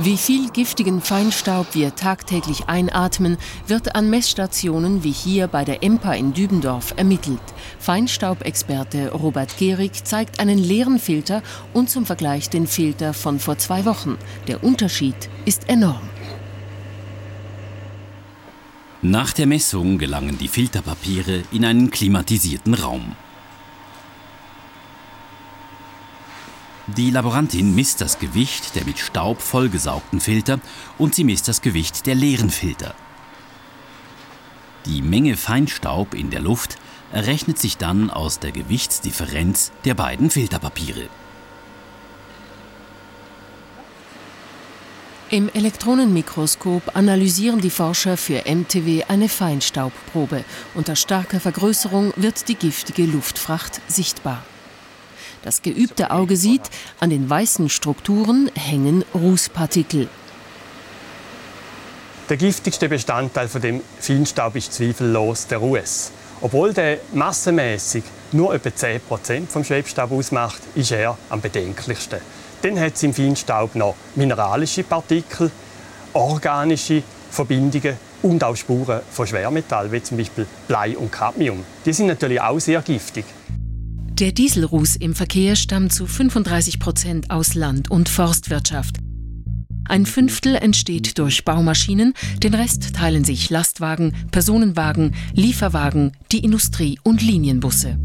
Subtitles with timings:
[0.00, 3.36] Wie viel giftigen Feinstaub wir tagtäglich einatmen,
[3.66, 7.40] wird an Messstationen wie hier bei der EMPA in Dübendorf ermittelt.
[7.80, 11.42] Feinstaubexperte Robert Gehrig zeigt einen leeren Filter
[11.72, 14.16] und zum Vergleich den Filter von vor zwei Wochen.
[14.46, 16.08] Der Unterschied ist enorm.
[19.02, 23.14] Nach der Messung gelangen die Filterpapiere in einen klimatisierten Raum.
[26.88, 30.58] Die Laborantin misst das Gewicht der mit Staub vollgesaugten Filter
[30.98, 32.92] und sie misst das Gewicht der leeren Filter.
[34.84, 36.76] Die Menge Feinstaub in der Luft
[37.12, 41.08] errechnet sich dann aus der Gewichtsdifferenz der beiden Filterpapiere.
[45.30, 50.42] Im Elektronenmikroskop analysieren die Forscher für MTW eine Feinstaubprobe.
[50.74, 54.42] Unter starker Vergrößerung wird die giftige Luftfracht sichtbar.
[55.42, 56.62] Das geübte Auge sieht,
[56.98, 60.08] an den weißen Strukturen hängen Rußpartikel.
[62.30, 66.10] Der giftigste Bestandteil von dem Feinstaub ist zweifellos der Ruß.
[66.40, 72.20] Obwohl der massenmäßig nur etwa 10% vom Schwebstaub ausmacht, ist er am bedenklichsten.
[72.62, 75.50] Dann hat es im Feinstaub noch mineralische Partikel,
[76.12, 81.64] organische Verbindungen und auch Spuren von Schwermetall, wie zum Beispiel Blei und Cadmium.
[81.84, 83.24] Die sind natürlich auch sehr giftig.
[84.18, 88.96] Der Dieselruß im Verkehr stammt zu 35 Prozent aus Land- und Forstwirtschaft.
[89.88, 97.22] Ein Fünftel entsteht durch Baumaschinen, den Rest teilen sich Lastwagen, Personenwagen, Lieferwagen, die Industrie und
[97.22, 97.98] Linienbusse.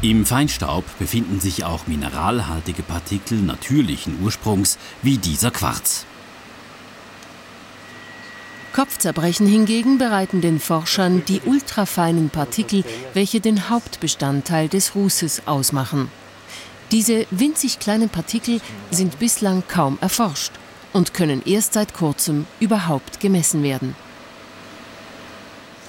[0.00, 6.06] Im Feinstaub befinden sich auch mineralhaltige Partikel natürlichen Ursprungs, wie dieser Quarz.
[8.76, 16.10] Kopfzerbrechen hingegen bereiten den Forschern die ultrafeinen Partikel, welche den Hauptbestandteil des Rußes ausmachen.
[16.90, 18.60] Diese winzig kleinen Partikel
[18.90, 20.52] sind bislang kaum erforscht
[20.92, 23.96] und können erst seit kurzem überhaupt gemessen werden.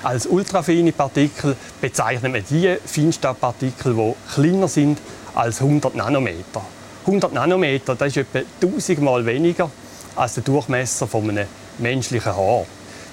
[0.02, 5.00] Als ultrafeine Partikel bezeichnen wir die Feinstaubpartikel, die kleiner sind
[5.36, 6.62] als 100 Nanometer.
[7.06, 9.70] 100 Nanometer das ist etwa 1000 Mal weniger
[10.16, 11.48] als der Durchmesser von einem
[11.80, 12.66] menschlichen Haar.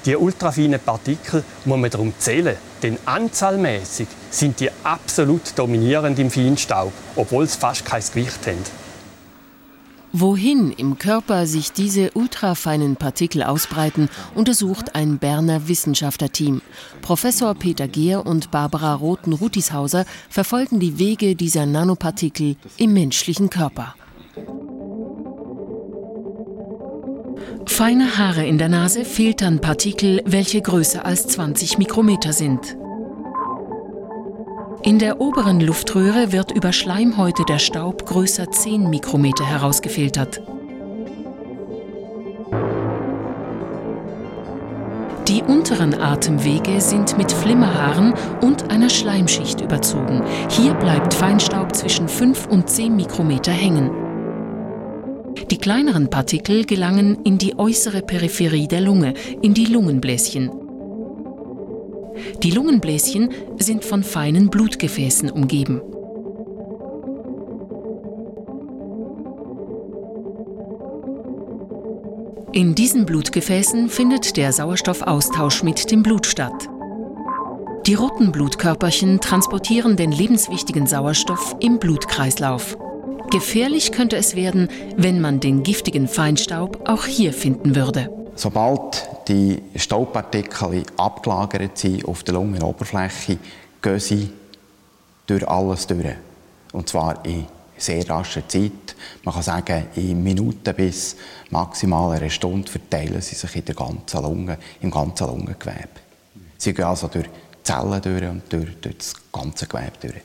[0.06, 6.92] Die ultrafeinen Partikel muss man darum zählen, denn anzahlmäßig sind die absolut dominierend im Feinstaub,
[7.16, 8.84] obwohl sie fast kein Gewicht haben.
[10.16, 16.62] Wohin im Körper sich diese ultrafeinen Partikel ausbreiten, untersucht ein Berner Wissenschaftlerteam.
[17.03, 23.97] Professor Peter Gehr und Barbara Roten-Rutishauser verfolgen die Wege dieser Nanopartikel im menschlichen Körper.
[27.75, 32.77] Feine Haare in der Nase filtern Partikel, welche größer als 20 Mikrometer sind.
[34.85, 40.41] In der oberen Luftröhre wird über Schleimhäute der Staub größer 10 Mikrometer herausgefiltert.
[45.27, 50.23] Die unteren Atemwege sind mit Flimmerhaaren und einer Schleimschicht überzogen.
[50.49, 54.13] Hier bleibt Feinstaub zwischen 5 und 10 Mikrometer hängen.
[55.54, 60.50] Die kleineren Partikel gelangen in die äußere Peripherie der Lunge, in die Lungenbläschen.
[62.42, 65.81] Die Lungenbläschen sind von feinen Blutgefäßen umgeben.
[72.53, 76.69] In diesen Blutgefäßen findet der Sauerstoffaustausch mit dem Blut statt.
[77.87, 82.76] Die roten Blutkörperchen transportieren den lebenswichtigen Sauerstoff im Blutkreislauf.
[83.34, 88.09] Gefährlich könnte es werden, wenn man den giftigen Feinstaub auch hier finden würde.
[88.37, 93.39] Sobald die Staubpartikel abgelagert sind auf der Lungenoberfläche,
[93.83, 94.31] gehen sie
[95.26, 96.14] durch alles durch.
[96.73, 98.94] Und zwar in sehr rascher Zeit.
[99.25, 101.17] Man kann sagen, in Minuten bis
[101.50, 105.88] maximal eine Stunde verteilen sie sich in der ganzen Lunge, im ganzen Lungengewebe.
[106.56, 110.23] Sie gehen also durch die Zellen durch und durch, durch das ganze Gewebe durch.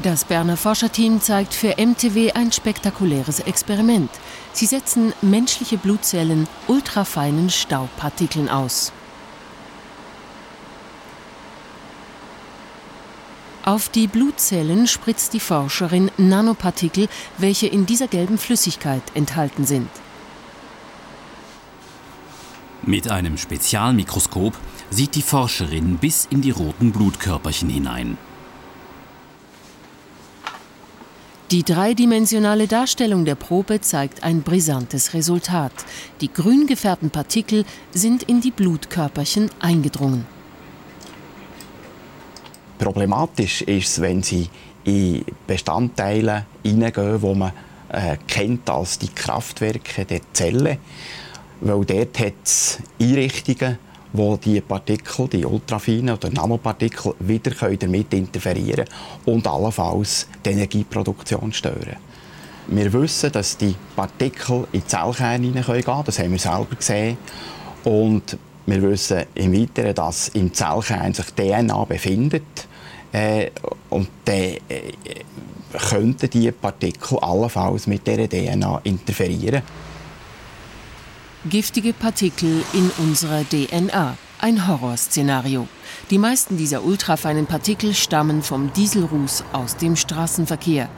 [0.00, 4.10] Das Berner Forscherteam zeigt für MTW ein spektakuläres Experiment.
[4.52, 8.92] Sie setzen menschliche Blutzellen ultrafeinen Staubpartikeln aus.
[13.64, 19.90] Auf die Blutzellen spritzt die Forscherin Nanopartikel, welche in dieser gelben Flüssigkeit enthalten sind.
[22.82, 24.56] Mit einem Spezialmikroskop
[24.90, 28.16] sieht die Forscherin bis in die roten Blutkörperchen hinein.
[31.50, 35.72] Die dreidimensionale Darstellung der Probe zeigt ein brisantes Resultat.
[36.20, 40.26] Die grün gefärbten Partikel sind in die Blutkörperchen eingedrungen.
[42.78, 44.50] Problematisch ist es, wenn sie
[44.84, 47.52] in Bestandteile hineingehen, die man
[47.88, 50.76] äh, kennt als die Kraftwerke der Zelle,
[51.62, 53.78] weil dort hat es Einrichtungen,
[54.12, 58.86] wo die Partikel, die ultrafinen oder Nanopartikel, wieder damit interferieren
[59.26, 61.96] und allenfalls die Energieproduktion stören.
[62.68, 67.16] Wir wissen, dass die Partikel in die Zellkerne hineingehen können, das haben wir selber gesehen.
[67.84, 72.42] Und wir wissen im Weiteren, dass im Zellkern sich DNA befindet.
[73.10, 73.50] Äh,
[73.88, 74.58] und dann äh,
[75.88, 79.62] könnten diese Partikel allenfalls mit dieser DNA interferieren.
[81.46, 84.16] Giftige Partikel in unserer DNA.
[84.40, 85.68] Ein Horrorszenario.
[86.10, 90.88] Die meisten dieser ultrafeinen Partikel stammen vom Dieselruß aus dem Straßenverkehr.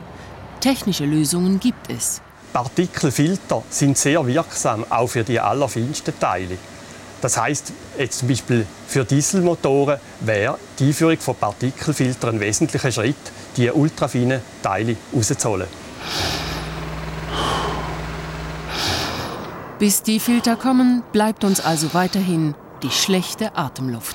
[0.61, 2.23] Technische Lösungen gibt es.
[2.55, 6.57] Partikelfilter sind sehr wirksam, auch für die allerfeinsten Teile.
[7.21, 13.17] Das heißt, jetzt zum Beispiel für Dieselmotoren wäre die Einführung von Partikelfiltern ein wesentlicher Schritt,
[13.59, 15.69] die ultrafeinen Teile rauszuholen.
[19.81, 24.15] Bis die Filter kommen, bleibt uns also weiterhin die schlechte Atemluft.